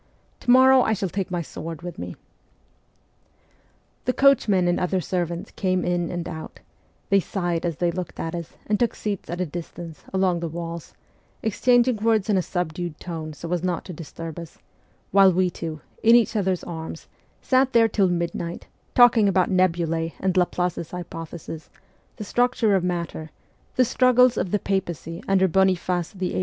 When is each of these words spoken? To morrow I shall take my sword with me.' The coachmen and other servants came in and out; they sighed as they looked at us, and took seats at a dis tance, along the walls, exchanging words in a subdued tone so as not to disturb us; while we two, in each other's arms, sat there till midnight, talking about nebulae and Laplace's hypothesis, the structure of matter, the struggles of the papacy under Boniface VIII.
To 0.39 0.49
morrow 0.49 0.81
I 0.81 0.93
shall 0.93 1.09
take 1.09 1.29
my 1.29 1.43
sword 1.43 1.83
with 1.83 1.99
me.' 1.99 2.15
The 4.05 4.13
coachmen 4.13 4.67
and 4.67 4.79
other 4.79 4.99
servants 4.99 5.51
came 5.51 5.85
in 5.85 6.09
and 6.09 6.27
out; 6.27 6.59
they 7.11 7.19
sighed 7.19 7.67
as 7.67 7.75
they 7.75 7.91
looked 7.91 8.19
at 8.19 8.33
us, 8.33 8.53
and 8.65 8.79
took 8.79 8.95
seats 8.95 9.29
at 9.29 9.39
a 9.39 9.45
dis 9.45 9.69
tance, 9.69 10.03
along 10.11 10.39
the 10.39 10.47
walls, 10.47 10.95
exchanging 11.43 11.97
words 11.97 12.31
in 12.31 12.37
a 12.37 12.41
subdued 12.41 12.99
tone 12.99 13.33
so 13.33 13.53
as 13.53 13.61
not 13.63 13.85
to 13.85 13.93
disturb 13.93 14.39
us; 14.39 14.57
while 15.11 15.31
we 15.31 15.51
two, 15.51 15.81
in 16.01 16.15
each 16.15 16.35
other's 16.35 16.63
arms, 16.63 17.07
sat 17.39 17.71
there 17.71 17.87
till 17.87 18.09
midnight, 18.09 18.65
talking 18.95 19.27
about 19.29 19.51
nebulae 19.51 20.15
and 20.19 20.35
Laplace's 20.35 20.89
hypothesis, 20.89 21.69
the 22.15 22.23
structure 22.23 22.73
of 22.73 22.83
matter, 22.83 23.29
the 23.75 23.85
struggles 23.85 24.35
of 24.35 24.49
the 24.49 24.57
papacy 24.57 25.21
under 25.27 25.47
Boniface 25.47 26.11
VIII. 26.13 26.39